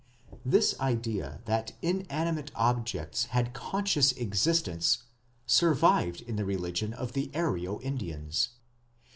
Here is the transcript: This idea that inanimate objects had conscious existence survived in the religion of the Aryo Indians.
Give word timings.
This 0.43 0.73
idea 0.79 1.41
that 1.45 1.73
inanimate 1.83 2.49
objects 2.55 3.25
had 3.25 3.53
conscious 3.53 4.11
existence 4.13 5.03
survived 5.45 6.21
in 6.21 6.37
the 6.37 6.43
religion 6.45 6.91
of 6.91 7.13
the 7.13 7.27
Aryo 7.35 7.79
Indians. 7.83 8.49